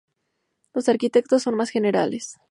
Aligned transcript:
Los 0.73 0.89
arquitectos 0.89 1.43
son 1.43 1.53
más 1.55 1.69
generales. 1.69 2.39